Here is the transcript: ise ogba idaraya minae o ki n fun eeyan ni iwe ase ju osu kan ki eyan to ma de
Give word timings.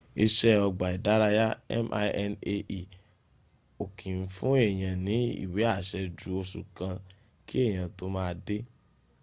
ise 0.25 0.49
ogba 0.65 0.87
idaraya 0.97 1.47
minae 1.85 2.25
o 3.81 3.83
ki 3.97 4.09
n 4.19 4.23
fun 4.35 4.55
eeyan 4.67 4.97
ni 5.07 5.17
iwe 5.43 5.61
ase 5.75 5.99
ju 6.17 6.29
osu 6.41 6.61
kan 6.77 6.95
ki 7.47 7.57
eyan 7.67 7.89
to 7.97 8.05
ma 8.15 8.25
de 8.45 8.57